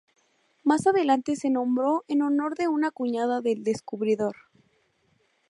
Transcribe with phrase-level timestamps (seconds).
[0.63, 4.35] Más adelante se nombró en honor de una cuñada del descubridor.